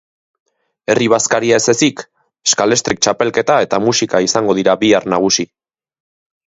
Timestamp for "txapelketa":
3.07-3.59